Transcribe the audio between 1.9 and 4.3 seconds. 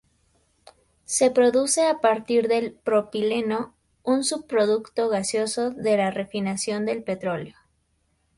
partir del propileno, un